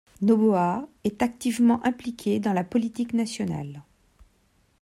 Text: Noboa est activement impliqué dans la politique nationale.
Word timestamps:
Noboa 0.23 0.87
est 1.03 1.21
activement 1.21 1.85
impliqué 1.85 2.39
dans 2.39 2.53
la 2.53 2.63
politique 2.63 3.13
nationale. 3.13 3.83